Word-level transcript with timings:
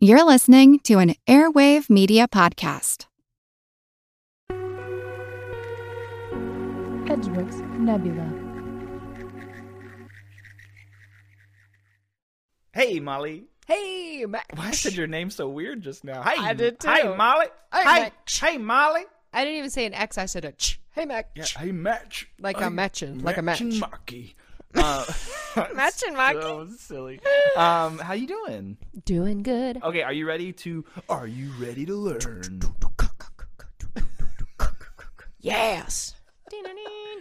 You're 0.00 0.24
listening 0.24 0.78
to 0.84 0.98
an 0.98 1.14
Airwave 1.26 1.90
Media 1.90 2.28
Podcast. 2.28 3.06
Edgeworks 7.08 7.60
Nebula. 7.78 8.30
Hey, 12.72 13.00
Molly. 13.00 13.44
Hey, 13.66 14.24
Mac. 14.28 14.46
Why 14.54 14.70
said 14.70 14.92
your 14.94 15.08
name 15.08 15.30
so 15.30 15.48
weird 15.48 15.82
just 15.82 16.04
now? 16.04 16.22
Hey, 16.22 16.36
I 16.38 16.52
did 16.54 16.78
too. 16.78 16.88
Hey, 16.88 17.14
Molly. 17.16 17.46
Hey, 17.72 17.78
hey, 17.80 17.84
Mac. 18.02 18.30
hey, 18.30 18.58
Molly. 18.58 19.02
I 19.32 19.44
didn't 19.44 19.58
even 19.58 19.70
say 19.70 19.84
an 19.84 19.94
X. 19.94 20.16
I 20.16 20.26
said 20.26 20.44
a 20.44 20.52
ch. 20.52 20.80
Hey, 20.92 21.04
Mac. 21.06 21.30
Yeah, 21.34 21.44
hey, 21.44 21.72
match. 21.72 22.28
Like 22.40 22.58
a 22.58 22.64
Hey, 22.64 22.70
matchin', 22.70 23.22
like 23.22 23.36
a 23.36 23.42
match. 23.42 23.60
matchin' 23.62 23.78
Marky. 23.80 24.36
Uh, 24.74 25.04
Matchin' 25.74 26.14
Marky. 26.14 26.40
So 26.42 26.68
silly. 26.78 27.20
Um, 27.56 27.98
how 27.98 28.12
you 28.12 28.26
doing? 28.28 28.76
Doing 29.04 29.42
good. 29.42 29.82
Okay, 29.82 30.02
are 30.02 30.12
you 30.12 30.26
ready 30.28 30.52
to? 30.52 30.84
Are 31.08 31.26
you 31.26 31.50
ready 31.58 31.84
to 31.86 31.94
learn? 31.96 32.60
Yes. 35.40 36.14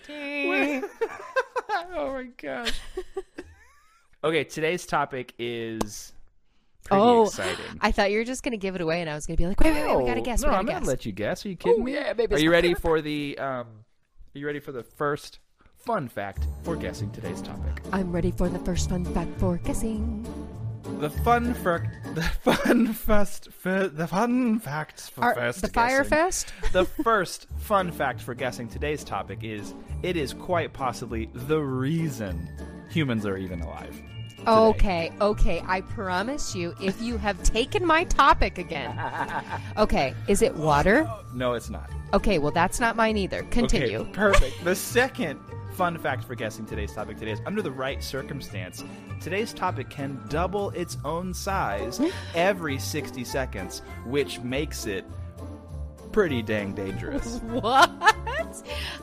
oh 0.10 0.84
my 2.14 2.28
gosh. 2.38 2.80
okay, 4.24 4.44
today's 4.44 4.86
topic 4.86 5.34
is 5.40 6.14
pretty 6.84 7.02
Oh, 7.02 7.26
exciting. 7.26 7.56
I 7.82 7.92
thought 7.92 8.12
you 8.12 8.20
were 8.20 8.24
just 8.26 8.44
gonna 8.44 8.58
give 8.58 8.76
it 8.76 8.82
away, 8.82 9.02
and 9.02 9.10
I 9.10 9.16
was 9.16 9.26
gonna 9.26 9.38
be 9.38 9.48
like, 9.48 9.60
wait, 9.60 9.74
wait, 9.74 9.88
wait, 9.88 9.98
we 9.98 10.06
gotta 10.06 10.22
guess. 10.22 10.42
No, 10.42 10.50
we 10.50 10.52
gotta 10.52 10.60
I'm 10.60 10.66
guess. 10.66 10.76
gonna 10.80 10.88
let 10.88 11.06
you 11.06 11.12
guess. 11.14 11.46
Are 11.46 11.50
you 11.50 11.56
kidding 11.56 11.82
Oh, 11.82 11.84
me? 11.86 11.94
yeah, 11.94 12.14
baby, 12.14 12.36
Are 12.36 12.40
you 12.40 12.52
ready 12.52 12.74
for 12.74 13.02
the? 13.02 13.38
Um, 13.40 13.68
are 14.36 14.40
you 14.40 14.46
ready 14.46 14.60
for 14.60 14.72
the 14.72 14.84
first 14.84 15.40
fun 15.88 16.10
fact 16.10 16.46
for 16.64 16.76
guessing 16.76 17.10
today's 17.12 17.42
topic? 17.42 17.82
I'm 17.94 18.12
ready 18.12 18.32
for 18.32 18.50
the 18.50 18.60
first 18.60 18.90
fun 18.90 19.06
fact 19.06 19.32
for 19.40 19.56
guessing. 19.56 20.28
The 21.00 21.10
fun 21.10 21.54
for 21.54 21.90
the 22.14 22.22
fun 22.44 22.92
fest 22.92 23.48
for 23.54 23.88
the 23.88 24.06
fun 24.06 24.60
facts 24.60 25.08
for 25.08 25.24
Our- 25.24 25.36
fest 25.36 25.62
the 25.62 25.70
Fire. 25.70 26.04
Fest. 26.04 26.52
the 26.74 26.84
first 26.84 27.48
fun 27.60 27.90
fact 27.94 28.20
for 28.20 28.34
guessing 28.36 28.68
today's 28.68 29.06
topic 29.06 29.46
is 29.46 29.74
it 30.04 30.18
is 30.18 30.34
quite 30.34 30.74
possibly 30.74 31.30
the 31.34 31.60
reason 31.62 32.50
humans 32.90 33.26
are 33.26 33.38
even 33.38 33.62
alive. 33.62 33.96
today. 34.40 34.52
Okay, 34.52 35.12
okay. 35.22 35.64
I 35.68 35.82
promise 35.82 36.54
you, 36.54 36.76
if 36.82 37.02
you 37.02 37.16
have 37.18 37.42
taken 37.44 37.86
my 37.86 38.04
topic 38.04 38.58
again. 38.58 38.94
Okay, 39.78 40.14
is 40.28 40.42
it 40.42 40.54
water? 40.56 41.10
No, 41.34 41.54
it's 41.54 41.70
not. 41.70 41.90
Okay, 42.14 42.40
well, 42.40 42.52
that's 42.52 42.80
not 42.82 42.96
mine 42.96 43.16
either. 43.16 43.44
Continue. 43.44 44.00
Okay, 44.00 44.12
perfect. 44.12 44.64
The 44.64 44.74
second 44.76 45.40
fun 45.78 45.96
fact 45.96 46.24
for 46.24 46.34
guessing 46.34 46.66
today's 46.66 46.92
topic 46.92 47.20
today 47.20 47.30
is 47.30 47.42
under 47.46 47.62
the 47.62 47.70
right 47.70 48.04
circumstance, 48.04 48.84
today's 49.22 49.54
topic 49.54 49.92
can 49.92 50.20
double 50.28 50.72
its 50.72 50.98
own 51.06 51.32
size 51.32 52.02
every 52.34 52.80
60 52.80 53.24
seconds, 53.24 53.84
which 54.04 54.40
makes 54.40 54.88
it 54.88 55.06
pretty 56.12 56.42
dang 56.42 56.74
dangerous. 56.74 57.40
What? 57.52 57.92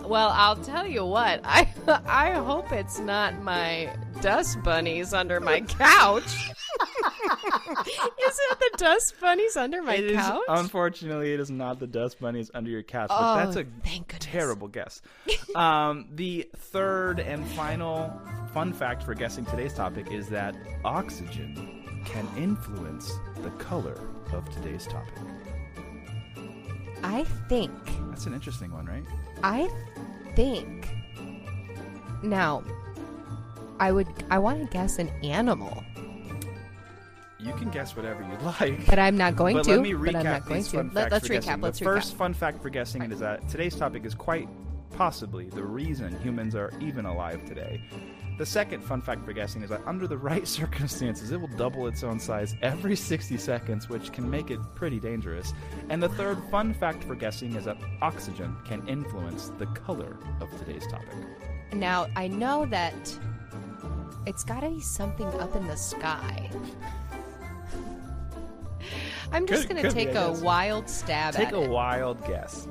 Well, 0.01 0.31
I'll 0.31 0.57
tell 0.57 0.87
you 0.87 1.05
what. 1.05 1.41
I 1.45 1.69
I 2.07 2.33
hope 2.33 2.73
it's 2.73 2.99
not 2.99 3.41
my 3.43 3.95
dust 4.21 4.61
bunnies 4.65 5.13
under 5.15 5.39
my 5.39 5.61
couch. 5.61 6.51
Is 7.71 8.39
it 8.51 8.59
the 8.59 8.71
dust 8.79 9.15
bunnies 9.21 9.57
under 9.57 9.83
my 9.83 9.95
It 9.95 10.05
is- 10.05 10.17
couch? 10.17 10.43
unfortunately, 10.49 11.33
it 11.33 11.41
is 11.41 11.51
not 11.51 11.79
the 11.79 11.87
dust 11.87 12.21
bunnies 12.21 12.51
under 12.55 12.71
your 12.71 12.83
couch, 12.83 13.09
Oh, 13.13 13.35
but 13.37 13.45
that's 13.45 13.57
a 13.57 13.65
terrible 14.19 14.69
guess. 14.69 15.01
um, 15.55 16.07
the 16.15 16.49
third 16.57 17.21
and 17.21 17.47
final 17.49 18.13
fun 18.53 18.73
fact 18.73 19.03
for 19.03 19.15
guessing 19.15 19.45
today's 19.47 19.75
topic 19.75 20.11
is 20.13 20.29
that 20.29 20.55
oxygen 20.85 22.03
can 22.05 22.29
influence 22.37 23.13
the 23.43 23.51
color 23.53 23.99
of 24.33 24.49
today's 24.51 24.87
topic. 24.87 25.15
I 27.03 27.25
think. 27.49 27.73
That's 28.11 28.27
an 28.27 28.35
interesting 28.35 28.73
one, 28.73 28.87
right? 28.87 29.05
I 29.43 29.69
think. 30.35 30.89
Now, 32.23 32.63
I 33.79 33.93
would. 33.93 34.07
I 34.31 34.39
want 34.39 34.61
to 34.61 34.67
guess 34.73 34.99
an 34.99 35.09
animal, 35.23 35.83
You 37.45 37.53
can 37.55 37.71
guess 37.71 37.95
whatever 37.95 38.23
you'd 38.23 38.43
like. 38.61 38.87
but 38.87 38.99
I'm 38.99 39.17
not 39.17 39.37
going 39.37 39.57
but 39.57 39.65
to. 39.65 39.73
let 39.73 39.81
me 39.83 39.93
recap 39.93 40.05
but 40.13 40.17
I'm 40.17 40.25
not 40.25 40.45
going 40.47 40.57
these 40.61 40.69
to. 40.71 40.77
fun 40.79 40.91
Let, 40.95 41.11
facts 41.11 41.23
us 41.25 41.29
for 41.29 41.35
recap. 41.35 41.45
guessing. 41.45 41.61
Let's 41.61 41.79
the 41.79 41.85
recap. 41.85 41.89
first 41.95 42.15
fun 42.17 42.35
fact 42.35 42.63
for 42.63 42.71
guessing 42.71 43.03
is 43.13 43.21
that 43.21 43.49
today's 43.49 43.77
topic 43.77 44.05
is 44.05 44.15
quite 44.15 44.49
possibly 44.93 45.49
the 45.51 45.63
reason 45.63 46.19
humans 46.21 46.55
are 46.55 46.73
even 46.81 47.05
alive 47.05 47.45
today. 47.45 47.83
The 48.39 48.47
second 48.47 48.83
fun 48.83 49.01
fact 49.01 49.25
for 49.25 49.33
guessing 49.33 49.63
is 49.63 49.71
that 49.71 49.81
under 49.87 50.07
the 50.09 50.17
right 50.31 50.47
circumstances, 50.49 51.31
it 51.31 51.41
will 51.41 51.51
double 51.57 51.87
its 51.87 52.03
own 52.03 52.19
size 52.19 52.57
every 52.63 52.97
60 52.97 53.37
seconds, 53.37 53.89
which 53.89 54.11
can 54.13 54.29
make 54.29 54.51
it 54.51 54.59
pretty 54.75 54.99
dangerous. 54.99 55.53
And 55.89 56.03
the 56.03 56.09
third 56.09 56.39
fun 56.51 56.75
fact 56.75 57.05
for 57.05 57.15
guessing 57.15 57.55
is 57.55 57.65
that 57.67 57.77
oxygen 58.03 58.57
can 58.65 58.87
influence 58.89 59.53
the 59.59 59.67
color 59.67 60.17
of 60.41 60.49
today's 60.59 60.87
topic. 60.89 61.09
Now 61.73 62.07
I 62.17 62.27
know 62.29 62.67
that 62.67 63.19
it's 64.27 64.43
got 64.45 64.61
to 64.61 64.71
be 64.71 64.81
something 64.81 65.27
up 65.41 65.55
in 65.55 65.67
the 65.67 65.77
sky. 65.77 66.51
I'm 69.35 69.47
just 69.47 69.69
gonna 69.69 69.83
could 69.83 69.95
be, 69.95 70.05
take 70.05 70.17
I 70.17 70.23
a 70.27 70.31
guess. 70.31 70.41
wild 70.41 70.89
stab 70.89 71.35
at 71.35 71.41
Take 71.41 71.53
a 71.53 71.61
it. 71.63 71.69
wild 71.69 72.25
guess. 72.27 72.69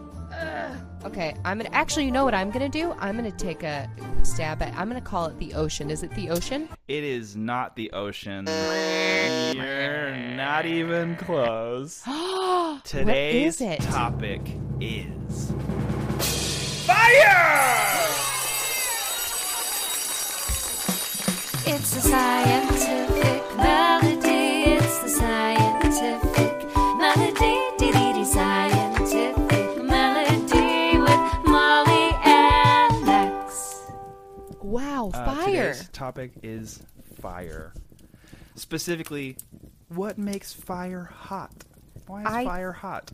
Okay, 1.05 1.35
I'm 1.45 1.57
gonna 1.57 1.69
actually. 1.73 2.05
You 2.05 2.11
know 2.11 2.23
what 2.23 2.33
I'm 2.33 2.49
gonna 2.49 2.69
do? 2.69 2.93
I'm 2.99 3.15
gonna 3.15 3.29
take 3.31 3.61
a 3.63 3.89
stab 4.23 4.61
at. 4.61 4.73
I'm 4.75 4.87
gonna 4.87 5.01
call 5.01 5.25
it 5.25 5.37
the 5.37 5.53
ocean. 5.53 5.91
Is 5.91 6.01
it 6.01 6.11
the 6.15 6.29
ocean? 6.29 6.69
It 6.87 7.03
is 7.03 7.35
not 7.35 7.75
the 7.75 7.91
ocean. 7.91 8.47
You're 9.55 10.15
not 10.15 10.65
even 10.65 11.17
close. 11.17 12.01
Today's 12.83 13.05
what 13.05 13.17
is 13.17 13.61
it? 13.61 13.81
topic 13.81 14.41
is 14.79 15.51
fire. 16.87 18.09
It's 21.65 21.93
the 21.95 22.01
scientific 22.01 23.57
melody. 23.57 24.71
It's 24.73 24.99
the 25.03 25.09
scientific 25.09 25.62
melody. 27.15 27.59
Dee-dee-dee, 27.77 28.25
scientific 28.25 29.83
melody 29.83 30.97
with 30.99 31.45
Molly 31.45 32.11
and 32.23 33.05
Max. 33.05 33.81
Wow, 34.61 35.11
Uh, 35.13 35.25
fire! 35.25 35.73
Today's 35.73 35.89
topic 35.89 36.31
is 36.43 36.81
fire. 37.19 37.73
Specifically, 38.55 39.37
what 39.89 40.17
makes 40.17 40.53
fire 40.53 41.03
hot? 41.13 41.51
Why 42.07 42.21
is 42.21 42.27
I- 42.27 42.45
fire 42.45 42.71
hot? 42.71 43.11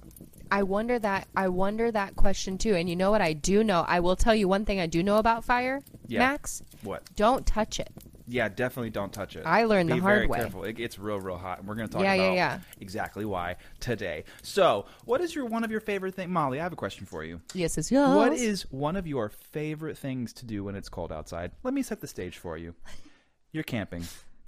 I 0.52 0.64
wonder 0.64 0.98
that. 0.98 1.28
I 1.36 1.48
wonder 1.50 1.92
that 1.92 2.16
question 2.16 2.58
too. 2.58 2.74
And 2.76 2.90
you 2.90 2.96
know 2.96 3.12
what? 3.12 3.22
I 3.22 3.34
do 3.34 3.64
know. 3.64 3.86
I 3.88 4.00
will 4.00 4.16
tell 4.16 4.34
you 4.34 4.48
one 4.48 4.66
thing 4.66 4.80
I 4.80 4.88
do 4.88 5.04
know 5.04 5.18
about 5.18 5.46
fire, 5.46 5.82
Yeah. 6.08 6.20
Max. 6.20 6.64
What? 6.82 7.04
Don't 7.16 7.46
touch 7.46 7.80
it. 7.80 7.92
Yeah, 8.32 8.48
definitely 8.48 8.92
don't 8.92 9.12
touch 9.12 9.36
it. 9.36 9.44
I 9.46 9.64
learned 9.64 9.90
Be 9.90 9.96
the 9.96 10.02
hard 10.02 10.18
very 10.18 10.28
way. 10.28 10.38
careful. 10.40 10.64
It 10.64 10.74
gets 10.74 11.00
real, 11.00 11.20
real 11.20 11.38
hot, 11.38 11.60
and 11.60 11.68
we're 11.68 11.74
going 11.74 11.88
to 11.88 11.94
talk 11.94 12.04
Yeah, 12.04 12.14
yeah, 12.14 12.24
about 12.24 12.36
yeah. 12.36 12.60
exactly 12.80 13.26
why 13.26 13.56
today. 13.80 14.24
So, 14.44 14.86
what 15.06 15.20
is 15.20 15.34
your 15.34 15.46
one 15.46 15.64
of 15.64 15.72
your 15.72 15.80
favorite 15.80 16.14
things, 16.14 16.30
Molly? 16.30 16.60
I 16.60 16.64
have 16.64 16.74
a 16.74 16.78
question 16.78 17.08
for 17.08 17.24
you. 17.24 17.42
Yes, 17.56 17.78
it's 17.78 17.92
yours. 17.92 18.16
What 18.16 18.34
is 18.34 18.64
one 18.72 18.96
of 18.96 19.08
your 19.08 19.30
favorite 19.30 19.98
things 19.98 20.32
to 20.34 20.46
do 20.46 20.64
when 20.64 20.76
it's 20.76 20.90
cold 20.90 21.12
outside? 21.12 21.52
Let 21.64 21.74
me 21.74 21.82
set 21.82 22.02
the 22.02 22.08
stage 22.08 22.38
for 22.38 22.56
you. 22.56 22.76
You're 23.52 23.64
camping, 23.64 24.04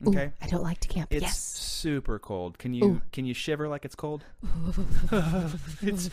Ooh, 0.05 0.09
okay? 0.09 0.31
I 0.43 0.47
don't 0.47 0.61
like 0.61 0.79
to 0.81 0.87
camp. 0.87 1.11
It's 1.11 1.23
yes. 1.23 1.39
super 1.39 2.19
cold. 2.19 2.59
Can 2.59 2.75
you 2.75 2.85
Ooh. 2.85 3.01
can 3.11 3.25
you 3.25 3.33
shiver 3.33 3.67
like 3.67 3.83
it's 3.83 3.95
cold? 3.95 4.23
it's 5.81 6.11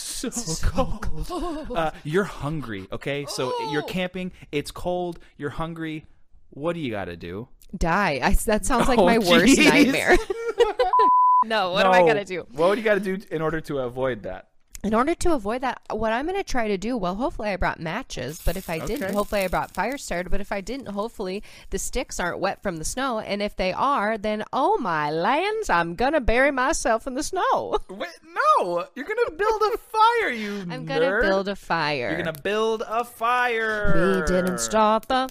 so, 0.00 0.30
cold. 0.62 1.66
Uh, 1.74 1.90
you're 2.04 2.22
hungry, 2.22 2.86
okay? 2.92 3.26
So 3.28 3.52
you're 3.72 3.82
camping. 3.82 4.30
It's 4.52 4.70
cold. 4.70 5.18
You're 5.36 5.50
hungry. 5.50 6.06
What 6.54 6.74
do 6.74 6.80
you 6.80 6.90
got 6.90 7.06
to 7.06 7.16
do? 7.16 7.48
Die. 7.76 8.20
I, 8.22 8.32
that 8.44 8.64
sounds 8.66 8.86
like 8.88 8.98
Oh, 8.98 9.06
my 9.06 9.18
worst 9.18 9.58
nightmare. 9.58 10.16
no, 11.44 11.72
what 11.72 11.86
am 11.86 11.92
I 11.92 12.00
No. 12.00 12.06
gonna 12.06 12.24
do? 12.24 12.46
What 12.52 12.74
do 12.74 12.80
you 12.80 12.84
got 12.84 12.94
to 12.94 13.00
do 13.00 13.18
in 13.30 13.40
order 13.42 13.60
to 13.62 13.78
avoid 13.78 14.22
that? 14.24 14.48
In 14.84 14.94
order 14.94 15.14
to 15.14 15.32
avoid 15.34 15.60
that, 15.60 15.80
what 15.92 16.12
I'm 16.12 16.26
going 16.26 16.36
to 16.36 16.42
try 16.42 16.66
to 16.66 16.76
do, 16.76 16.96
well, 16.96 17.14
hopefully 17.14 17.50
I 17.50 17.56
brought 17.56 17.78
matches, 17.78 18.42
but 18.44 18.56
if 18.56 18.68
I 18.68 18.80
didn't, 18.80 19.04
Okay. 19.04 19.12
hopefully 19.14 19.42
I 19.42 19.46
brought 19.46 19.70
fire 19.70 19.96
starter, 19.96 20.28
but 20.28 20.40
if 20.40 20.50
I 20.50 20.60
didn't, 20.60 20.88
hopefully 20.88 21.44
the 21.70 21.78
sticks 21.78 22.18
aren't 22.18 22.40
wet 22.40 22.64
from 22.64 22.78
the 22.78 22.84
snow, 22.84 23.20
and 23.20 23.40
if 23.40 23.54
they 23.54 23.72
are, 23.72 24.18
then 24.18 24.42
oh 24.52 24.78
my 24.78 25.08
lands, 25.08 25.70
I'm 25.70 25.94
going 25.94 26.14
to 26.14 26.20
bury 26.20 26.50
myself 26.50 27.06
in 27.06 27.14
the 27.14 27.22
snow. 27.22 27.78
Wait, 27.90 28.10
no! 28.58 28.84
You're 28.96 29.04
gonna 29.06 29.30
build 29.36 29.62
a 29.72 29.78
fire, 29.78 30.30
you 30.32 30.66
I'm 30.68 30.84
going 30.84 31.00
to 31.00 31.20
build 31.22 31.46
a 31.48 31.54
fire. 31.54 32.08
You're 32.08 32.18
gonna 32.24 32.42
build 32.42 32.82
a 32.84 33.04
fire. 33.04 33.92
We 33.94 34.22
didn't 34.26 34.58
start 34.58 35.06
the 35.06 35.28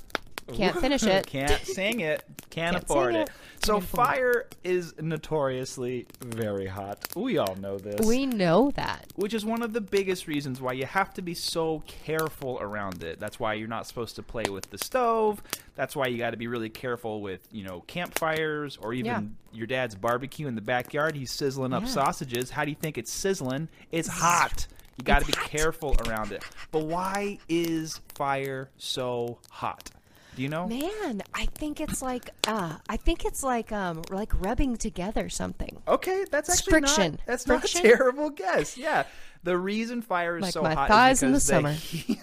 Can't 0.54 0.78
finish 0.80 1.04
it. 1.04 1.26
Can't 1.28 1.62
sing 1.66 2.02
it. 2.02 2.24
Can't, 2.50 2.74
Can't 2.74 2.76
afford 2.84 3.16
it. 3.16 3.30
it. 3.30 3.30
So 3.66 3.80
fire 3.80 4.48
is 4.64 4.94
notoriously 5.00 6.08
very 6.20 6.66
hot. 6.68 7.08
We 7.16 7.38
all 7.38 7.56
know 7.56 7.78
this. 7.78 8.06
We 8.06 8.26
know 8.26 8.72
that. 8.76 9.06
which 9.16 9.34
is 9.34 9.46
one 9.46 9.62
of 9.62 9.72
the 9.72 9.80
biggest 9.82 10.28
reasons 10.28 10.60
why 10.60 10.74
you 10.74 10.86
have 10.86 11.14
to 11.14 11.22
be 11.22 11.34
so 11.34 11.84
careful 11.88 12.58
around 12.60 13.04
it. 13.04 13.20
That's 13.20 13.40
why 13.40 13.54
you're 13.54 13.68
not 13.68 13.88
supposed 13.88 14.16
to 14.18 14.24
play 14.24 14.44
with 14.50 14.70
the 14.72 14.78
stove. 14.80 15.42
That's 15.76 15.96
why 15.96 16.08
you 16.08 16.18
got 16.18 16.32
to 16.32 16.38
be 16.38 16.48
really 16.48 16.70
careful 16.70 17.22
with, 17.22 17.48
you 17.52 17.64
know, 17.64 17.82
campfires 17.88 18.78
or 18.82 18.94
even 18.94 19.06
Yeah. 19.06 19.58
your 19.58 19.68
dad's 19.68 19.96
barbecue 19.96 20.48
in 20.48 20.56
the 20.56 20.62
backyard. 20.62 21.16
He's 21.16 21.32
sizzling 21.32 21.72
up 21.72 21.84
Yeah. 21.84 21.90
sausages. 21.90 22.50
How 22.52 22.66
do 22.66 22.72
you 22.72 22.78
think 22.80 22.98
it's 22.98 23.12
sizzling? 23.12 23.70
It's 23.92 24.08
hot. 24.10 24.68
You 24.98 25.04
got 25.06 25.20
to 25.22 25.26
be 25.28 25.34
careful 25.34 25.96
around 26.08 26.32
it. 26.32 26.44
But 26.72 26.84
why 26.86 27.40
is 27.48 28.02
fire 28.16 28.70
so 28.78 29.38
hot? 29.50 29.90
Do 30.36 30.42
you 30.42 30.50
know? 30.50 30.68
Man, 30.68 31.22
I 31.33 31.45
think 31.56 31.81
it's 31.81 32.01
like 32.01 32.30
uh 32.48 32.78
I 32.88 32.98
think 32.98 33.25
it's 33.25 33.44
like 33.44 33.72
um 33.72 34.01
like 34.10 34.31
rubbing 34.42 34.78
together 34.78 35.28
something. 35.30 35.81
Okay, 35.88 36.25
that's 36.31 36.50
actually 36.50 36.72
friction. 36.72 37.12
Not, 37.13 37.19
that's 37.25 37.45
Friction? 37.45 37.83
not 37.83 37.94
a 37.94 37.98
terrible 37.98 38.30
guess. 38.30 38.78
Yeah, 38.78 39.04
the 39.44 39.57
reason 39.57 40.01
fire 40.01 40.38
is 40.38 40.44
Like 40.44 40.54
so 40.54 40.62
my 40.62 40.74
hot 40.74 40.88
thighs 40.88 41.18
is 41.18 41.24
in 41.24 41.31
the 41.33 41.74
because 41.74 41.80
summer. 42.07 42.18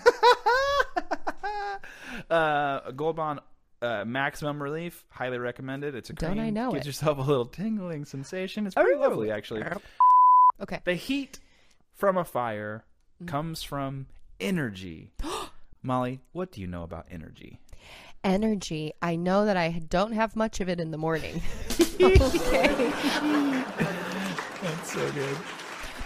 uh, 2.30 2.90
Gold 2.92 3.16
Bond 3.16 3.40
uh, 3.82 4.04
Maximum 4.06 4.62
Relief, 4.62 5.04
highly 5.10 5.38
recommended. 5.38 5.94
It's 5.94 6.10
a 6.10 6.14
cream. 6.14 6.34
Don't. 6.36 6.40
I 6.44 6.50
know 6.50 6.72
Gives 6.72 6.84
it. 6.86 6.88
yourself 6.88 7.18
a 7.18 7.22
little 7.22 7.46
tingling 7.46 8.04
sensation. 8.04 8.66
It's 8.66 8.74
pretty 8.74 8.94
Oh. 8.94 9.00
lovely, 9.00 9.30
actually. 9.30 9.62
Okay. 10.60 10.80
The 10.84 10.94
heat 10.94 11.38
from 11.94 12.16
a 12.16 12.24
fire 12.24 12.84
Mm. 13.22 13.26
comes 13.28 13.62
from 13.64 14.06
energy. 14.40 15.10
Molly, 15.82 16.20
what 16.32 16.52
do 16.52 16.60
you 16.60 16.66
know 16.68 16.84
about 16.84 17.06
energy? 17.10 17.58
Energy. 18.24 18.92
I 19.00 19.16
know 19.16 19.44
that 19.46 19.56
I 19.56 19.80
don't 19.88 20.12
have 20.12 20.34
much 20.36 20.60
of 20.60 20.68
it 20.68 20.80
in 20.80 20.90
the 20.90 20.98
morning. 20.98 21.40
okay. 22.00 22.92
That's 24.62 24.92
so 24.92 25.12
good. 25.12 25.36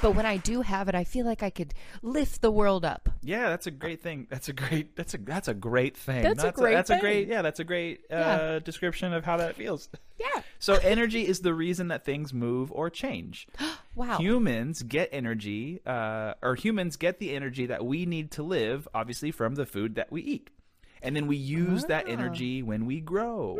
But 0.03 0.17
when 0.17 0.26
I 0.26 0.37
do 0.37 0.62
have 0.62 0.88
it, 0.88 0.97
I 0.97 1.05
feel 1.05 1.25
like 1.25 1.44
I 1.44 1.50
could 1.50 1.75
lift 2.03 2.43
the 2.43 2.50
world 2.50 2.85
up. 2.85 3.09
Yeah, 3.23 3.49
that's 3.50 3.69
a 3.69 3.70
great 3.70 4.03
thing. 4.03 4.26
That's 4.29 4.49
a 4.49 4.53
great. 4.53 4.97
That's 4.97 5.14
a 5.14 5.19
that's 5.19 5.47
a 5.47 5.55
great 5.55 5.97
thing. 5.97 6.25
That's 6.25 6.43
a 6.43 6.47
that's 6.47 6.59
great 6.59 6.75
that's 6.75 6.91
a 6.91 6.99
great. 6.99 7.29
Yeah, 7.29 7.41
that's 7.43 7.61
a 7.61 7.64
great 7.64 8.00
uh, 8.11 8.17
Yeah. 8.17 8.58
description 8.58 9.12
of 9.12 9.25
how 9.25 9.37
that 9.37 9.55
feels. 9.55 9.88
Yeah. 10.19 10.43
So 10.58 10.75
energy 10.75 11.26
is 11.26 11.41
the 11.41 11.55
reason 11.55 11.87
that 11.88 12.05
things 12.05 12.35
move 12.35 12.70
or 12.73 12.91
change. 12.91 13.47
Wow. 13.94 14.17
Humans 14.17 14.85
get 14.85 15.11
energy, 15.12 15.82
uh, 15.85 16.32
or 16.41 16.55
humans 16.55 16.97
get 16.97 17.19
the 17.19 17.37
energy 17.37 17.67
that 17.67 17.85
we 17.85 18.06
need 18.06 18.31
to 18.31 18.43
live, 18.43 18.88
obviously 18.94 19.31
from 19.31 19.55
the 19.56 19.67
food 19.67 19.97
that 19.97 20.11
we 20.11 20.23
eat, 20.23 20.49
and 21.02 21.14
then 21.16 21.26
we 21.26 21.37
use 21.37 21.84
that 21.87 22.04
Ah. 22.06 22.10
energy 22.10 22.62
when 22.62 22.87
we 22.87 23.00
grow. 23.00 23.58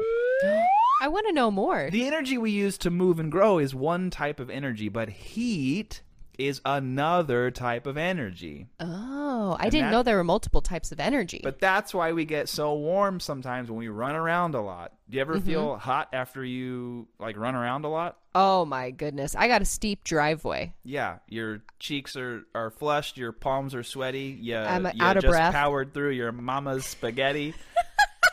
I 1.03 1.09
want 1.09 1.27
to 1.27 1.33
know 1.33 1.51
more. 1.51 1.89
The 1.91 2.07
energy 2.07 2.39
we 2.39 2.51
use 2.53 2.79
to 2.79 2.91
move 2.91 3.19
and 3.19 3.31
grow 3.31 3.59
is 3.59 3.75
one 3.75 4.09
type 4.11 4.39
of 4.41 4.49
energy, 4.51 4.89
but 4.89 5.09
heat 5.09 6.03
is 6.39 6.61
another 6.65 7.51
type 7.51 7.87
of 7.87 7.97
energy. 7.97 8.67
oh, 8.81 9.22
I 9.59 9.69
didn't 9.71 9.87
that- 9.87 9.91
know 9.93 10.03
there 10.03 10.17
were 10.17 10.25
multiple 10.25 10.61
types 10.61 10.93
of 10.93 11.01
energy. 11.01 11.41
But 11.43 11.59
that's 11.61 11.93
why 11.95 12.13
we 12.13 12.25
get 12.25 12.49
so 12.49 12.75
warm 12.75 13.21
sometimes 13.21 13.69
when 13.71 13.79
we 13.79 13.89
run 13.89 14.15
around 14.17 14.55
a 14.55 14.61
lot. 14.61 14.93
Do 15.11 15.17
you 15.17 15.21
ever 15.21 15.37
Mm-hmm. 15.37 15.47
feel 15.47 15.77
hot 15.77 16.09
after 16.13 16.45
you 16.45 17.09
like 17.19 17.37
run 17.37 17.55
around 17.55 17.85
a 17.85 17.89
lot? 17.89 18.19
oh 18.35 18.65
my 18.65 18.91
goodness, 18.91 19.37
I 19.37 19.47
got 19.47 19.61
a 19.61 19.67
steep 19.67 20.05
driveway. 20.05 20.73
Yeah, 20.85 21.19
your 21.29 21.63
cheeks 21.79 22.17
are, 22.17 22.45
are 22.55 22.71
flushed, 22.71 23.19
your 23.19 23.31
palms 23.31 23.75
are 23.75 23.83
sweaty. 23.83 24.39
You, 24.41 24.57
I'm 24.57 24.87
you 24.87 24.93
out 25.05 25.19
of 25.19 25.23
just 25.23 25.33
breath. 25.33 25.53
powered 25.53 25.93
through 25.93 26.13
your 26.13 26.33
mama's 26.33 26.87
spaghetti. 26.87 27.53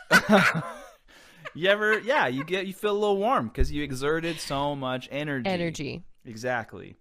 you 1.53 1.69
ever? 1.69 1.99
Yeah, 1.99 2.27
you 2.27 2.43
get 2.43 2.67
you 2.67 2.73
feel 2.73 2.91
a 2.91 2.97
little 2.99 3.17
warm 3.17 3.47
because 3.47 3.71
you 3.71 3.83
exerted 3.83 4.39
so 4.39 4.75
much 4.75 5.07
energy. 5.11 5.49
Energy. 5.49 6.03
Exactly. 6.25 6.95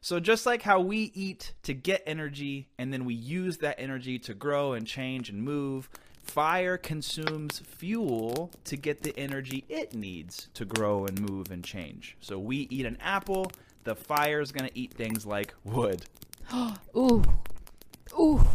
So 0.00 0.20
just 0.20 0.46
like 0.46 0.62
how 0.62 0.80
we 0.80 1.10
eat 1.14 1.54
to 1.64 1.74
get 1.74 2.02
energy 2.06 2.68
and 2.78 2.92
then 2.92 3.04
we 3.04 3.14
use 3.14 3.58
that 3.58 3.78
energy 3.78 4.18
to 4.20 4.34
grow 4.34 4.72
and 4.72 4.86
change 4.86 5.28
and 5.28 5.42
move, 5.42 5.88
fire 6.22 6.76
consumes 6.76 7.58
fuel 7.60 8.50
to 8.64 8.76
get 8.76 9.02
the 9.02 9.18
energy 9.18 9.64
it 9.68 9.94
needs 9.94 10.48
to 10.54 10.64
grow 10.64 11.06
and 11.06 11.20
move 11.20 11.50
and 11.50 11.64
change. 11.64 12.16
So 12.20 12.38
we 12.38 12.68
eat 12.70 12.86
an 12.86 12.98
apple, 13.00 13.50
the 13.84 13.94
fire 13.94 14.40
is 14.40 14.52
going 14.52 14.68
to 14.68 14.78
eat 14.78 14.92
things 14.92 15.26
like 15.26 15.54
wood. 15.64 16.04
Ooh. 16.96 17.24
Ooh. 18.18 18.46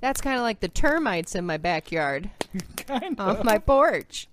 That's 0.00 0.20
kind 0.20 0.36
of 0.36 0.42
like 0.42 0.60
the 0.60 0.68
termites 0.68 1.36
in 1.36 1.46
my 1.46 1.58
backyard 1.58 2.28
kind 2.76 3.20
off 3.20 3.44
my 3.44 3.58
porch. 3.58 4.28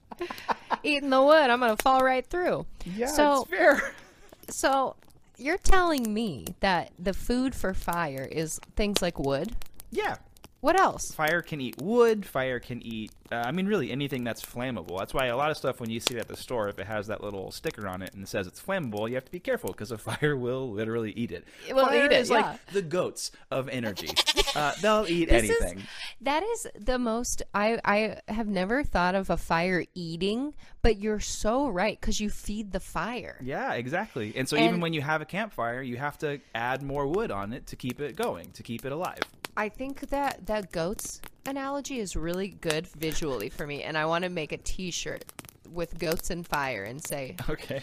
Eating 0.83 1.11
the 1.11 1.21
wood, 1.21 1.49
I'm 1.49 1.59
going 1.59 1.75
to 1.75 1.81
fall 1.81 2.01
right 2.01 2.25
through. 2.25 2.65
Yeah, 2.85 3.07
so, 3.07 3.41
it's 3.41 3.49
fair. 3.51 3.93
so 4.49 4.95
you're 5.39 5.57
telling 5.57 6.13
me 6.13 6.45
that 6.59 6.91
the 6.99 7.13
food 7.13 7.55
for 7.55 7.73
fire 7.73 8.27
is 8.29 8.59
things 8.75 9.01
like 9.01 9.17
wood? 9.17 9.55
Yeah. 9.91 10.17
What 10.61 10.77
else? 10.77 11.11
Fire 11.13 11.41
can 11.41 11.61
eat 11.61 11.81
wood. 11.81 12.25
Fire 12.25 12.59
can 12.59 12.81
eat. 12.85 13.11
Uh, 13.31 13.35
I 13.45 13.51
mean, 13.51 13.65
really 13.65 13.91
anything 13.91 14.25
that's 14.25 14.43
flammable. 14.43 14.97
That's 14.97 15.13
why 15.13 15.27
a 15.27 15.37
lot 15.37 15.51
of 15.51 15.57
stuff 15.57 15.79
when 15.79 15.89
you 15.89 16.01
see 16.01 16.15
it 16.15 16.19
at 16.19 16.27
the 16.27 16.35
store, 16.35 16.67
if 16.67 16.79
it 16.79 16.87
has 16.87 17.07
that 17.07 17.23
little 17.23 17.51
sticker 17.51 17.87
on 17.87 18.01
it 18.01 18.13
and 18.13 18.23
it 18.23 18.27
says 18.27 18.45
it's 18.45 18.61
flammable, 18.61 19.07
you 19.07 19.15
have 19.15 19.23
to 19.23 19.31
be 19.31 19.39
careful 19.39 19.71
because 19.71 19.91
a 19.91 19.97
fire 20.09 20.35
will 20.35 20.69
literally 20.69 21.11
eat 21.11 21.31
it. 21.31 21.45
It 21.67 21.75
will 21.75 21.85
fire 21.85 22.05
eat 22.05 22.11
it, 22.11 22.19
is 22.21 22.29
yeah. 22.29 22.35
like 22.35 22.65
the 22.73 22.81
goats 22.81 23.31
of 23.51 23.69
energy. 23.69 24.09
uh, 24.55 24.73
they'll 24.81 25.05
eat 25.07 25.29
This 25.29 25.45
is- 25.45 25.61
anything. 25.61 25.83
that 26.21 26.43
is 26.43 26.67
the 26.77 26.99
most 26.99 27.41
I 27.53 27.79
I 27.85 28.17
have 28.27 28.47
never 28.47 28.83
thought 28.83 29.15
of 29.15 29.29
a 29.29 29.37
fire 29.37 29.85
eating, 29.95 30.53
but 30.81 30.97
you're 30.97 31.21
so 31.21 31.69
right 31.69 31.99
cuz 32.01 32.19
you 32.19 32.29
feed 32.29 32.73
the 32.73 32.81
fire. 32.81 33.37
Yeah, 33.41 33.73
exactly. 33.73 34.33
And 34.35 34.49
so 34.49 34.57
even 34.57 34.81
when 34.81 34.91
you 34.93 35.01
have 35.01 35.21
a 35.21 35.25
campfire, 35.25 35.81
you 35.81 35.95
have 35.97 36.17
to 36.17 36.41
add 36.53 36.83
more 36.83 37.07
wood 37.07 37.31
on 37.31 37.53
it 37.53 37.65
to 37.67 37.77
keep 37.77 38.01
it 38.01 38.17
going, 38.17 38.51
to 38.51 38.63
keep 38.63 38.83
it 38.85 38.91
alive. 38.91 39.21
I 39.59 39.67
think 39.67 39.99
that 40.11 40.45
that 40.45 40.71
goats 40.71 41.19
analogy 41.45 41.99
is 41.99 42.15
really 42.15 42.47
good 42.47 42.87
visually 42.87 43.49
for 43.49 43.67
me 43.67 43.83
and 43.83 43.97
I 43.97 44.05
want 44.05 44.23
to 44.23 44.29
make 44.29 44.53
a 44.53 44.57
t-shirt 44.57 45.25
with 45.69 45.99
goats 45.99 46.29
and 46.29 46.47
fire 46.47 46.83
and 46.85 47.03
say 47.05 47.35
Okay. 47.49 47.81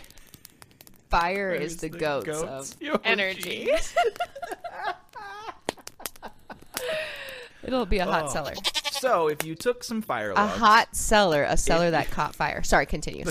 fire 1.11 1.51
Where's 1.51 1.73
is 1.73 1.77
the, 1.77 1.91
the 1.91 1.99
goats, 1.99 2.27
goats? 2.27 2.73
of 2.73 2.79
Oh, 2.95 3.01
energy. 3.05 3.69
It'll 7.63 7.85
be 7.85 7.99
a 7.99 8.07
hot 8.07 8.25
Oh. 8.29 8.33
cellar. 8.33 8.55
So 8.93 9.29
if 9.29 9.45
you 9.45 9.55
took 9.55 9.85
some 9.85 10.01
fire 10.01 10.31
A 10.31 10.47
hot 10.47 10.97
cellar, 10.97 11.43
a 11.43 11.57
cellar 11.59 11.91
that 11.91 12.11
caught 12.11 12.35
fire. 12.35 12.63
Sorry, 12.63 12.87
continue. 12.87 13.25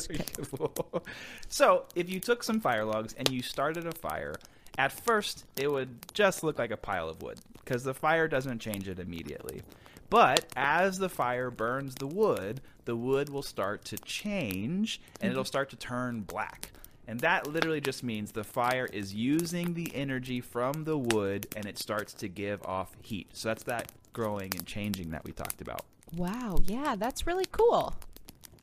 so 1.49 1.85
if 1.95 2.09
you 2.11 2.19
took 2.19 2.43
some 2.43 2.59
fire 2.59 2.85
logs 2.85 3.13
and 3.17 3.27
you 3.29 3.41
started 3.41 3.87
a 3.87 3.91
fire, 3.93 4.35
at 4.77 4.91
first 4.91 5.45
it 5.57 5.71
would 5.71 5.89
just 6.13 6.43
look 6.43 6.59
like 6.59 6.69
a 6.69 6.77
pile 6.77 7.09
of 7.09 7.23
wood 7.23 7.39
because 7.65 7.83
the 7.83 7.93
fire 7.93 8.27
doesn't 8.27 8.59
change 8.59 8.87
it 8.87 8.99
immediately. 8.99 9.61
But 10.09 10.45
as 10.55 10.99
the 10.99 11.09
fire 11.09 11.49
burns 11.49 11.95
the 11.95 12.07
wood, 12.07 12.61
the 12.85 12.95
wood 12.95 13.29
will 13.29 13.41
start 13.41 13.83
to 13.85 13.97
change 13.97 15.01
and 15.19 15.31
it'll 15.31 15.43
mm-hmm. 15.43 15.47
start 15.47 15.71
to 15.71 15.75
turn 15.75 16.21
black. 16.21 16.71
And 17.07 17.19
that 17.19 17.47
literally 17.47 17.81
just 17.81 18.03
means 18.03 18.31
the 18.31 18.43
fire 18.43 18.87
is 18.91 19.13
using 19.13 19.73
the 19.73 19.91
energy 19.93 20.41
from 20.41 20.83
the 20.85 20.97
wood 20.97 21.47
and 21.55 21.65
it 21.65 21.77
starts 21.77 22.13
to 22.13 22.27
give 22.27 22.63
off 22.63 22.95
heat. 23.01 23.29
So 23.33 23.49
that's 23.49 23.63
that 23.63 23.91
growing 24.13 24.51
and 24.55 24.65
changing 24.65 25.11
that 25.11 25.23
we 25.23 25.31
talked 25.31 25.61
about. 25.61 25.85
Wow, 26.15 26.59
yeah, 26.63 26.95
that's 26.95 27.27
really 27.27 27.45
cool. 27.51 27.95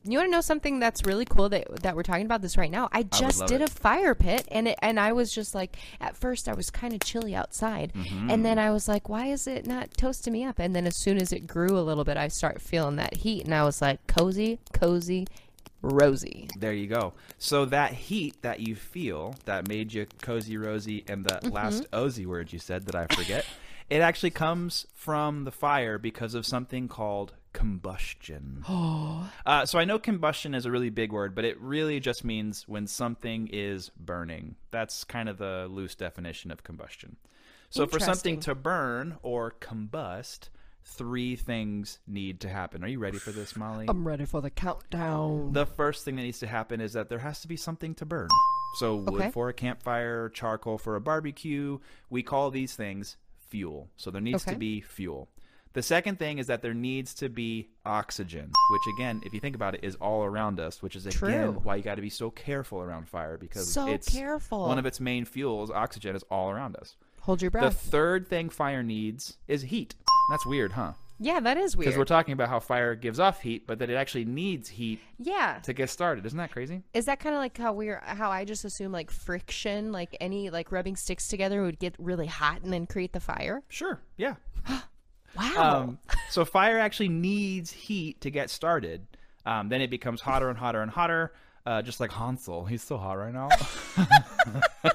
You 0.05 0.17
want 0.17 0.27
to 0.27 0.31
know 0.31 0.41
something 0.41 0.79
that's 0.79 1.05
really 1.05 1.25
cool 1.25 1.47
that 1.49 1.81
that 1.83 1.95
we're 1.95 2.03
talking 2.03 2.25
about 2.25 2.41
this 2.41 2.57
right 2.57 2.69
now? 2.71 2.89
I 2.91 3.03
just 3.03 3.39
love 3.39 3.47
did 3.49 3.61
it. 3.61 3.69
a 3.69 3.73
fire 3.73 4.13
pit 4.13 4.45
and 4.51 4.67
it, 4.67 4.77
and 4.81 4.99
I 4.99 5.13
was 5.13 5.33
just 5.33 5.55
like 5.55 5.77
at 6.01 6.17
first 6.17 6.49
I 6.49 6.53
was 6.53 6.69
kind 6.69 6.93
of 6.93 6.99
chilly 6.99 7.33
outside. 7.35 7.93
Mm-hmm. 7.93 8.29
And 8.29 8.45
then 8.45 8.59
I 8.59 8.71
was 8.71 8.87
like, 8.87 9.07
why 9.07 9.27
is 9.27 9.47
it 9.47 9.65
not 9.65 9.91
toasting 9.95 10.33
me 10.33 10.43
up? 10.43 10.59
And 10.59 10.75
then 10.75 10.85
as 10.85 10.97
soon 10.97 11.21
as 11.21 11.31
it 11.31 11.47
grew 11.47 11.77
a 11.77 11.81
little 11.81 12.03
bit, 12.03 12.17
I 12.17 12.27
start 12.27 12.61
feeling 12.61 12.97
that 12.97 13.17
heat 13.17 13.45
and 13.45 13.55
I 13.55 13.63
was 13.63 13.81
like, 13.81 14.05
cozy, 14.07 14.59
cozy, 14.73 15.25
rosy. 15.81 16.49
There 16.57 16.73
you 16.73 16.87
go. 16.87 17.13
So 17.37 17.65
that 17.65 17.93
heat 17.93 18.41
that 18.41 18.59
you 18.59 18.75
feel 18.75 19.35
that 19.45 19.67
made 19.67 19.93
you 19.93 20.07
cozy 20.21 20.57
rosy 20.57 21.03
and 21.07 21.25
the 21.25 21.33
Mm-hmm. 21.43 21.49
last 21.53 21.89
Ozy 21.91 22.25
word 22.25 22.53
you 22.53 22.59
said 22.59 22.85
that 22.85 22.95
I 22.95 23.07
forget, 23.07 23.45
it 23.89 23.99
actually 24.01 24.29
comes 24.31 24.85
from 24.93 25.43
the 25.43 25.51
fire 25.51 25.97
because 25.97 26.35
of 26.35 26.45
something 26.45 26.87
called 26.87 27.33
combustion. 27.53 28.63
uh, 29.45 29.65
so 29.65 29.79
I 29.79 29.85
know 29.85 29.99
combustion 29.99 30.53
is 30.53 30.65
a 30.65 30.71
really 30.71 30.89
big 30.89 31.11
word, 31.11 31.35
but 31.35 31.45
it 31.45 31.59
really 31.61 31.99
just 31.99 32.23
means 32.23 32.67
when 32.67 32.87
something 32.87 33.47
is 33.51 33.89
burning. 33.97 34.55
That's 34.71 35.03
kind 35.03 35.29
of 35.29 35.37
the 35.37 35.67
loose 35.69 35.95
definition 35.95 36.51
of 36.51 36.63
combustion. 36.63 37.17
So 37.69 37.87
for 37.87 37.99
something 37.99 38.39
to 38.41 38.53
burn 38.53 39.17
or 39.23 39.55
combust, 39.59 40.49
three 40.83 41.35
things 41.35 41.99
need 42.05 42.39
to 42.41 42.49
happen. 42.49 42.83
Are 42.83 42.87
you 42.87 42.99
ready 42.99 43.17
for 43.17 43.31
this, 43.31 43.55
Molly? 43.55 43.85
I'm 43.89 44.07
ready 44.07 44.25
for 44.25 44.41
the 44.41 44.51
countdown. 44.51 45.53
the 45.53 45.65
first 45.65 46.05
thing 46.05 46.15
that 46.17 46.21
needs 46.21 46.39
to 46.39 46.47
happen 46.47 46.81
is 46.81 46.93
that 46.93 47.09
there 47.09 47.19
has 47.19 47.41
to 47.41 47.47
be 47.47 47.57
something 47.57 47.95
to 47.95 48.05
burn. 48.05 48.27
So 48.79 48.97
wood 48.97 49.21
Okay. 49.21 49.31
for 49.31 49.49
a 49.49 49.53
campfire, 49.53 50.29
charcoal 50.29 50.77
for 50.77 50.95
a 50.95 51.01
barbecue. 51.01 51.79
We 52.09 52.21
call 52.23 52.51
these 52.51 52.75
things 52.75 53.17
fuel. 53.49 53.89
So 53.97 54.11
there 54.11 54.21
needs 54.21 54.45
to 54.45 54.55
be 54.55 54.81
fuel. 54.81 55.29
The 55.73 55.81
second 55.81 56.19
thing 56.19 56.37
is 56.37 56.45
that 56.47 56.61
there 56.61 56.75
needs 56.75 57.15
to 57.15 57.29
be 57.29 57.67
oxygen, 57.83 58.51
which 58.69 58.93
again, 58.95 59.21
if 59.25 59.33
you 59.33 59.39
think 59.39 59.55
about 59.55 59.73
it, 59.73 59.83
is 59.83 59.95
all 59.95 60.23
around 60.23 60.59
us, 60.59 60.83
which 60.83 60.95
is 60.95 61.07
again 61.07 61.53
True. 61.53 61.61
why 61.63 61.77
you 61.77 61.83
got 61.83 61.95
to 61.95 62.01
be 62.01 62.11
so 62.11 62.29
careful 62.29 62.79
around 62.79 63.09
fire 63.09 63.37
because 63.37 63.63
it's 63.63 63.71
So 63.71 63.87
it's 63.87 64.07
careful. 64.07 64.67
one 64.67 64.77
of 64.77 64.85
its 64.85 64.99
main 64.99 65.25
fuels, 65.25 65.71
oxygen, 65.71 66.15
is 66.15 66.23
all 66.29 66.51
around 66.51 66.75
us. 66.75 66.95
Hold 67.21 67.41
your 67.41 67.49
breath. 67.49 67.73
The 67.73 67.89
third 67.89 68.27
thing 68.27 68.49
fire 68.49 68.83
needs 68.83 69.37
is 69.47 69.63
heat. 69.63 69.95
That's 70.29 70.45
weird, 70.45 70.73
huh? 70.73 70.93
yeah, 71.19 71.39
that 71.39 71.57
is 71.57 71.75
weird. 71.75 71.85
Because 71.85 71.97
we're 71.97 72.05
talking 72.05 72.33
about 72.33 72.49
how 72.49 72.59
fire 72.59 72.93
gives 72.93 73.19
off 73.19 73.41
heat, 73.41 73.65
but 73.65 73.79
that 73.79 73.89
it 73.89 73.95
actually 73.95 74.25
needs 74.25 74.69
heat 74.69 74.99
yeah. 75.17 75.57
to 75.63 75.73
get 75.73 75.89
started. 75.89 76.23
Isn't 76.25 76.37
that 76.37 76.51
crazy? 76.51 76.83
Is 76.93 77.05
that 77.05 77.19
kind 77.19 77.33
of 77.33 77.39
like 77.39 77.57
how 77.57 77.73
we're 77.73 78.01
how 78.05 78.29
I 78.29 78.45
just 78.45 78.63
assume 78.63 78.91
like 78.91 79.09
friction, 79.09 79.91
like 79.91 80.15
any 80.21 80.51
like 80.51 80.71
rubbing 80.71 80.95
sticks 80.95 81.27
together 81.27 81.63
would 81.63 81.79
get 81.79 81.95
really 81.97 82.27
hot 82.27 82.61
and 82.61 82.71
then 82.71 82.85
create 82.85 83.13
the 83.13 83.19
fire? 83.19 83.63
Sure. 83.69 84.01
Yeah. 84.17 84.35
Wow. 85.35 85.83
Um, 85.83 85.97
so 86.29 86.45
fire 86.45 86.77
actually 86.77 87.09
needs 87.09 87.71
heat 87.71 88.21
to 88.21 88.29
get 88.29 88.49
started. 88.49 89.05
Um, 89.45 89.69
then 89.69 89.81
it 89.81 89.89
becomes 89.89 90.21
hotter 90.21 90.49
and 90.49 90.57
hotter 90.57 90.81
and 90.81 90.91
hotter, 90.91 91.33
uh, 91.65 91.81
just 91.81 91.99
like 91.99 92.11
Hansel. 92.11 92.65
He's 92.65 92.83
so 92.83 92.97
hot 92.97 93.17
right 93.17 93.33
now. 93.33 93.49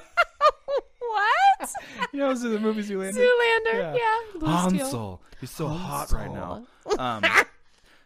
what? 0.99 1.69
you 2.13 2.19
know, 2.19 2.29
those 2.29 2.45
are 2.45 2.49
the 2.49 2.59
movies 2.59 2.89
you 2.89 2.99
landed. 2.99 3.21
Zoolander. 3.21 3.95
Yeah. 3.95 4.39
Blue 4.39 4.57
Steel. 4.57 4.69
Hansel. 4.69 5.21
He's 5.39 5.51
so 5.51 5.67
hot 5.67 6.11
right 6.11 6.31
now. 6.31 6.65
Um, 6.97 7.23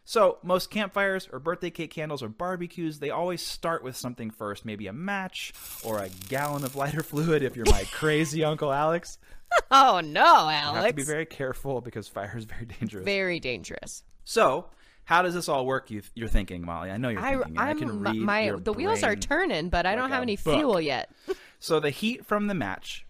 so 0.06 0.38
most 0.44 0.70
campfires 0.70 1.30
or 1.32 1.40
birthday 1.40 1.70
cake 1.70 1.92
candles 1.92 2.22
or 2.22 2.28
barbecues, 2.28 3.00
they 3.00 3.10
always 3.10 3.42
start 3.42 3.84
with 3.84 3.96
something 3.96 4.32
first, 4.32 4.66
maybe 4.66 4.88
a 4.88 4.94
match 4.94 5.54
or 5.84 6.00
a 6.00 6.10
gallon 6.28 6.64
of 6.66 6.76
lighter 6.76 7.04
fluid. 7.04 7.42
If 7.42 7.56
you're 7.56 7.66
my 7.70 7.86
crazy 7.92 8.44
uncle 8.44 8.72
Alex, 8.72 9.18
Oh 9.72 10.02
no, 10.02 10.46
you 10.46 10.52
have 10.52 10.74
to 10.74 10.78
Alex. 10.80 10.96
be 10.96 11.04
very 11.04 11.26
careful 11.26 11.82
because 11.82 12.08
fire 12.08 12.34
is 12.38 12.46
very 12.46 12.66
dangerous. 12.66 13.04
Very 13.06 13.40
dangerous. 13.40 14.04
So, 14.24 14.66
how 15.06 15.22
does 15.22 15.34
this 15.34 15.50
all 15.50 15.66
work? 15.66 15.90
You, 15.92 16.02
you're 16.16 16.28
thinking, 16.28 16.64
Molly. 16.66 16.90
I 16.92 16.98
know 16.98 17.10
you're 17.10 17.20
I, 17.22 17.32
thinking. 17.32 17.50
and 17.52 17.60
I 17.60 17.70
I'm 17.72 17.80
can 17.80 18.02
my, 18.04 18.12
read 18.12 18.20
my 18.20 18.42
your 18.46 18.60
the 18.60 18.74
wheels 18.74 19.04
are 19.04 19.16
turning, 19.16 19.70
but 19.70 19.86
I 19.86 19.96
don't 19.96 20.04
like 20.06 20.12
have 20.14 20.22
any 20.22 20.36
book. 20.38 20.56
fuel 20.56 20.82
yet. 20.82 21.10
So 21.60 21.80
the 21.80 21.92
heat 21.92 22.26
from 22.26 22.48
the 22.48 22.54
match. 22.54 23.06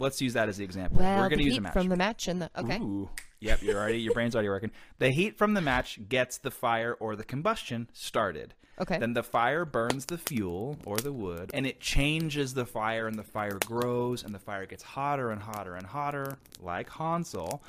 Let's 0.00 0.20
use 0.20 0.32
that 0.32 0.48
as 0.48 0.56
the 0.56 0.64
example. 0.64 0.98
Well, 0.98 1.20
We're 1.22 1.28
going 1.28 1.38
to 1.38 1.44
use 1.44 1.52
heat 1.52 1.58
a 1.58 1.62
match. 1.62 1.72
from 1.74 1.88
the 1.88 1.96
match 1.96 2.26
and 2.26 2.42
the 2.42 2.50
okay. 2.58 2.78
Ooh. 2.78 3.08
Yep, 3.38 3.62
you're 3.62 3.78
already 3.78 3.98
your 4.00 4.12
brain's 4.12 4.34
already 4.34 4.48
working. 4.48 4.72
The 4.98 5.10
heat 5.10 5.38
from 5.38 5.54
the 5.54 5.60
match 5.60 6.00
gets 6.08 6.36
the 6.38 6.50
fire 6.50 6.94
or 6.98 7.14
the 7.14 7.22
combustion 7.22 7.88
started. 7.92 8.54
Okay. 8.80 8.98
Then 8.98 9.14
the 9.14 9.22
fire 9.22 9.64
burns 9.64 10.06
the 10.06 10.18
fuel 10.18 10.78
or 10.84 10.96
the 10.96 11.12
wood, 11.12 11.52
and 11.54 11.64
it 11.66 11.80
changes 11.80 12.54
the 12.54 12.66
fire, 12.66 13.06
and 13.06 13.16
the 13.16 13.22
fire 13.22 13.58
grows, 13.64 14.24
and 14.24 14.34
the 14.34 14.40
fire 14.40 14.66
gets 14.66 14.82
hotter 14.82 15.30
and 15.30 15.40
hotter 15.40 15.76
and 15.76 15.86
hotter, 15.86 16.38
like 16.60 16.90
Hansel. 16.90 17.62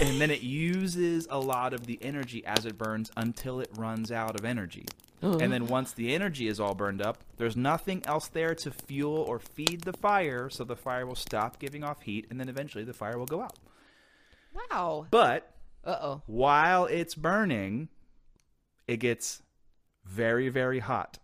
And 0.00 0.20
then 0.20 0.30
it 0.30 0.42
uses 0.42 1.26
a 1.30 1.38
lot 1.38 1.72
of 1.72 1.86
the 1.86 1.98
energy 2.02 2.44
as 2.44 2.66
it 2.66 2.76
burns 2.76 3.10
until 3.16 3.60
it 3.60 3.70
runs 3.76 4.12
out 4.12 4.38
of 4.38 4.44
energy. 4.44 4.84
And 5.22 5.52
then 5.52 5.68
once 5.68 5.92
the 5.92 6.12
energy 6.14 6.48
is 6.48 6.58
all 6.58 6.74
burned 6.74 7.00
up, 7.00 7.18
there's 7.36 7.56
nothing 7.56 8.02
else 8.06 8.26
there 8.26 8.56
to 8.56 8.72
fuel 8.72 9.18
or 9.18 9.38
feed 9.38 9.82
the 9.82 9.92
fire, 9.92 10.50
so 10.50 10.64
the 10.64 10.74
fire 10.74 11.06
will 11.06 11.14
stop 11.14 11.60
giving 11.60 11.84
off 11.84 12.02
heat, 12.02 12.26
and 12.28 12.40
then 12.40 12.48
eventually 12.48 12.82
the 12.82 12.92
fire 12.92 13.16
will 13.16 13.26
go 13.26 13.40
out. 13.40 13.56
Wow. 14.70 15.06
But 15.10 15.54
Uh 15.84 15.96
oh. 16.00 16.22
while 16.26 16.86
it's 16.86 17.14
burning, 17.14 17.88
it 18.88 18.96
gets 18.96 19.42
very, 20.04 20.48
very 20.48 20.78
hot, 20.78 21.18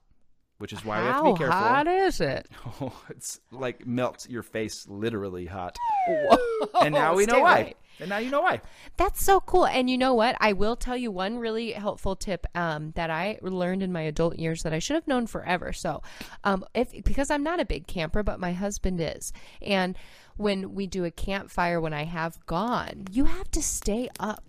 which 0.59 0.73
is 0.73 0.85
why 0.85 1.01
we 1.01 1.07
have 1.07 1.25
to 1.25 1.33
be 1.33 1.39
careful. 1.39 1.57
How 1.59 1.69
hot 1.69 1.87
is 1.89 2.21
it? 2.21 2.49
Oh, 2.81 2.93
it's 3.11 3.41
like 3.51 3.87
melts 3.87 4.29
your 4.29 4.43
face 4.43 4.87
literally 4.89 5.47
hot. 5.47 5.77
Whoa, 6.09 6.39
And 6.83 6.95
now 6.95 7.15
we 7.15 7.27
know 7.27 7.41
why. 7.41 7.59
away. 7.61 7.75
And 8.01 8.11
now 8.11 8.19
you 8.19 8.31
know 8.31 8.43
why. 8.43 8.61
That's 8.97 9.21
so 9.21 9.41
cool. 9.41 9.67
And 9.67 9.91
you 9.91 9.99
know 9.99 10.15
what? 10.15 10.37
I 10.39 10.53
will 10.53 10.77
tell 10.77 10.97
you 10.97 11.11
one 11.11 11.39
really 11.39 11.73
helpful 11.73 12.15
tip 12.15 12.47
um, 12.55 12.93
that 12.95 13.11
I 13.11 13.39
learned 13.43 13.83
in 13.83 13.93
my 13.93 14.03
adult 14.03 14.39
years 14.39 14.63
that 14.63 14.73
I 14.73 14.79
should 14.79 14.95
have 14.95 15.09
known 15.09 15.27
forever. 15.27 15.73
So, 15.73 16.03
um, 16.45 16.65
if 16.75 16.93
because 17.03 17.29
I'm 17.31 17.43
not 17.43 17.59
a 17.59 17.65
big 17.65 17.89
camper, 17.89 18.23
but 18.23 18.39
my 18.39 18.53
husband 18.53 19.01
is, 19.01 19.33
and 19.61 19.97
when 20.37 20.75
we 20.77 20.87
do 20.87 21.05
a 21.05 21.11
campfire, 21.11 21.81
when 21.81 21.93
I 21.93 22.05
have 22.05 22.39
gone, 22.47 23.07
you 23.11 23.25
have 23.25 23.51
to 23.51 23.63
stay 23.63 24.09
up 24.21 24.48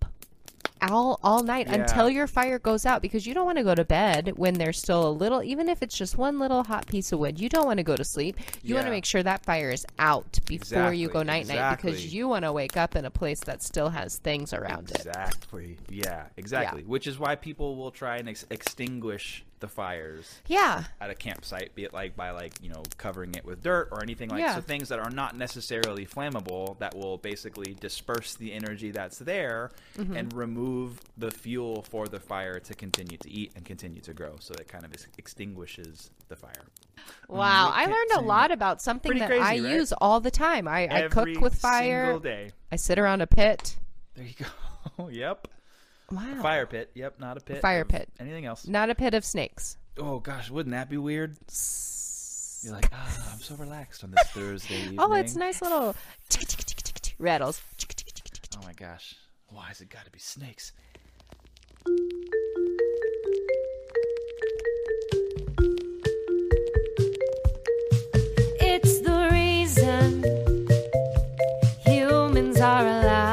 all 0.81 1.19
all 1.24 1.43
night 1.43 1.67
Yeah. 1.67 1.75
until 1.75 2.09
your 2.09 2.27
fire 2.27 2.59
goes 2.59 2.86
out 2.86 3.01
because 3.01 3.25
you 3.27 3.33
don't 3.33 3.45
want 3.45 3.57
to 3.57 3.63
go 3.63 3.75
to 3.75 3.83
bed 3.86 4.33
when 4.38 4.53
there's 4.55 4.77
still 4.77 5.07
a 5.07 5.12
little 5.12 5.43
even 5.43 5.67
if 5.69 5.81
it's 5.83 5.98
just 5.98 6.17
one 6.17 6.39
little 6.39 6.63
hot 6.63 6.88
piece 6.88 7.12
of 7.12 7.19
wood 7.19 7.39
you 7.39 7.50
don't 7.50 7.65
want 7.65 7.77
to 7.77 7.83
go 7.83 7.95
to 7.95 8.03
sleep 8.03 8.38
you 8.63 8.75
want 8.75 8.86
to 8.88 8.91
make 8.91 9.05
sure 9.05 9.21
that 9.24 9.43
fire 9.43 9.69
is 9.71 9.86
out 10.00 10.39
before 10.45 10.93
you 10.93 11.07
go 11.09 11.21
night 11.24 11.48
night 11.48 11.75
because 11.75 12.13
you 12.13 12.27
want 12.27 12.45
to 12.45 12.51
wake 12.51 12.77
up 12.77 12.95
in 12.95 13.05
a 13.05 13.12
place 13.12 13.39
that 13.41 13.62
still 13.62 13.89
has 13.89 14.17
things 14.17 14.53
around 14.53 14.89
it 14.91 14.98
Exactly. 15.05 15.77
Yeah, 15.89 16.25
exactly. 16.38 16.83
Which 16.83 17.07
is 17.07 17.19
why 17.19 17.36
people 17.36 17.75
will 17.75 17.91
try 17.91 18.17
and 18.17 18.29
ex- 18.29 18.45
extinguish 18.50 19.43
the 19.59 19.67
fires 19.67 20.39
yeah 20.48 20.86
at 21.01 21.09
a 21.09 21.13
campsite, 21.15 21.75
be 21.75 21.83
it 21.83 21.93
like 21.93 22.15
by 22.15 22.31
like 22.31 22.53
you 22.62 22.69
know 22.69 22.81
covering 22.98 23.36
it 23.36 23.43
with 23.43 23.62
dirt 23.62 23.89
or 23.91 24.01
anything 24.01 24.29
like 24.29 24.39
Yeah. 24.39 24.55
so 24.55 24.62
things 24.62 24.88
that 24.88 25.00
are 25.00 25.09
not 25.09 25.36
necessarily 25.36 26.05
flammable 26.05 26.79
that 26.79 26.95
will 26.95 27.17
basically 27.17 27.75
disperse 27.77 28.36
the 28.36 28.53
energy 28.53 28.91
that's 28.91 29.17
there 29.19 29.71
Mm-hmm. 29.98 30.15
and 30.15 30.31
remove 30.33 30.68
the 31.17 31.31
fuel 31.31 31.81
for 31.83 32.07
the 32.07 32.19
fire 32.19 32.59
to 32.59 32.73
continue 32.73 33.17
to 33.17 33.29
eat 33.29 33.51
and 33.55 33.65
continue 33.65 34.01
to 34.01 34.13
grow. 34.13 34.35
So 34.39 34.53
it 34.59 34.67
kind 34.67 34.85
of 34.85 34.93
ex- 34.93 35.07
extinguishes 35.17 36.11
the 36.27 36.35
fire. 36.35 36.65
Wow, 37.27 37.71
I 37.73 37.85
learned 37.85 38.11
a 38.15 38.21
lot 38.21 38.51
about 38.51 38.81
something 38.81 39.09
Pretty 39.09 39.19
that 39.21 39.29
crazy, 39.29 39.43
I 39.43 39.59
right? 39.59 39.77
use 39.77 39.93
all 39.93 40.19
the 40.19 40.31
time. 40.31 40.67
I, 40.67 40.81
I 40.81 40.85
Every 41.03 41.33
cook 41.35 41.41
with 41.41 41.55
fire. 41.55 42.05
single 42.05 42.19
day. 42.19 42.51
I 42.71 42.75
sit 42.75 42.99
around 42.99 43.21
a 43.21 43.27
pit. 43.27 43.77
There 44.15 44.25
you 44.25 44.33
go. 44.97 45.07
yep. 45.09 45.47
Wow. 46.11 46.41
Fire 46.41 46.65
pit. 46.65 46.91
Yep. 46.95 47.19
Not 47.19 47.38
a 47.38 47.39
pit. 47.41 47.61
Fire 47.61 47.81
of 47.81 47.88
pit. 47.88 48.09
Anything 48.19 48.45
else? 48.45 48.67
Not 48.67 48.89
a 48.89 48.95
pit 48.95 49.13
of 49.13 49.23
snakes. 49.23 49.77
Oh 49.97 50.19
gosh, 50.19 50.49
wouldn't 50.49 50.73
that 50.73 50.89
be 50.89 50.97
weird? 50.97 51.38
You're 52.63 52.73
like, 52.73 52.89
ah, 52.91 53.31
I'm 53.33 53.39
so 53.39 53.55
relaxed 53.55 54.03
on 54.03 54.11
this 54.11 54.27
Thursday 54.33 54.81
evening. 54.81 54.99
Oh, 54.99 55.13
it's 55.13 55.35
nice 55.35 55.61
little 55.61 55.95
rattles. 57.17 57.61
Oh 58.57 58.65
my 58.65 58.73
gosh, 58.73 59.15
why 59.51 59.65
has 59.65 59.82
it 59.82 59.89
got 59.89 60.06
to 60.06 60.12
be 60.12 60.20
snakes? 60.20 60.72
It's 68.62 69.00
the 69.00 69.29
reason 69.32 70.24
humans 71.86 72.60
are 72.60 72.86
alive. 72.86 73.28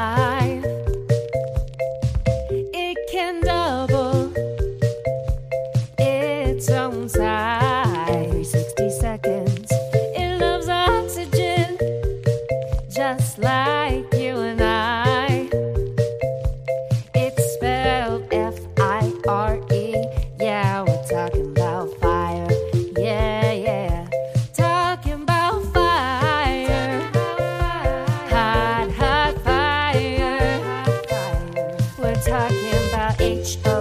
H 33.27 33.57
O. 33.65 33.76